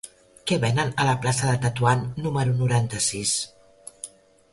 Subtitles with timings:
[0.51, 3.35] Què venen a la plaça de Tetuan número noranta-sis?